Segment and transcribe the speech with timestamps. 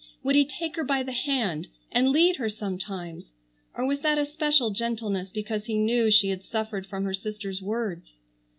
[0.23, 3.33] Would he take her by the hand and lead her sometimes,
[3.75, 7.61] or was that a special gentleness because he knew she had suffered from her sister's
[7.61, 8.17] words?